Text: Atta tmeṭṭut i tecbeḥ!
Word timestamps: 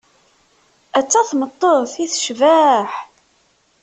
Atta 0.99 1.21
tmeṭṭut 1.29 1.93
i 2.03 2.05
tecbeḥ! 2.11 2.91